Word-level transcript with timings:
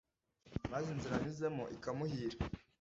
maze 0.71 0.87
inzira 0.95 1.13
anyuzemo 1.17 1.63
ikamuhira 1.75 2.37